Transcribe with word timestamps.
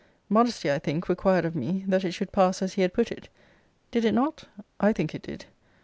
Modesty, 0.29 0.71
I 0.71 0.79
think, 0.79 1.07
required 1.07 1.45
of 1.45 1.55
me, 1.55 1.85
that 1.87 2.03
it 2.03 2.13
should 2.13 2.31
pass 2.31 2.63
as 2.63 2.73
he 2.73 2.81
had 2.81 2.91
put 2.91 3.11
it: 3.11 3.29
Did 3.91 4.03
it 4.03 4.13
not? 4.15 4.45
I 4.79 4.93
think 4.93 5.13
it 5.13 5.21
did. 5.21 5.45